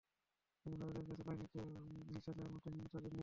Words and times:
কিন্তু 0.65 0.75
ভারতের 0.81 1.05
কাছে 1.09 1.23
পানি 1.23 1.41
ন্যায্য 1.41 1.55
হিস্যা 2.09 2.31
চাওয়ার 2.33 2.51
মতো 2.53 2.67
হিম্মত 2.67 2.89
তাদের 2.93 3.11
নেই। 3.11 3.19